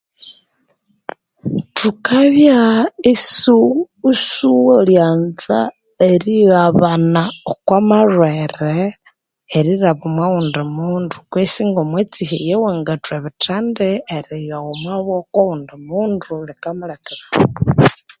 [1.77, 2.59] Thukabya
[3.13, 3.71] isuu
[4.11, 5.59] isighulyanza
[6.09, 8.75] erighabana okwamalhwere
[9.57, 13.77] erilhaba omo ghundi mundu kwesi ngomwa etsihya eyiwangathwa ebittand
[14.15, 16.29] eriyawa mobo okwa ghundi mundu